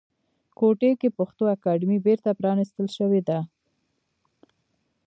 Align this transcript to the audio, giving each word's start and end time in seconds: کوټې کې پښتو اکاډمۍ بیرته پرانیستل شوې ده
کوټې 0.57 0.91
کې 0.99 1.09
پښتو 1.17 1.43
اکاډمۍ 1.55 1.99
بیرته 2.05 2.29
پرانیستل 2.39 2.87
شوې 2.97 3.21
ده 3.27 3.39